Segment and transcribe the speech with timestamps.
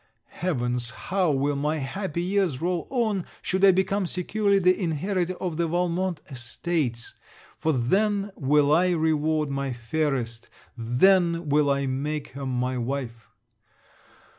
[0.33, 0.89] Heavens!
[0.89, 5.67] how will my happy years roll on, should I become securely the inheritor of the
[5.67, 7.13] Valmont estates,
[7.59, 13.27] for then will I reward my fairest, then will I make her my wife!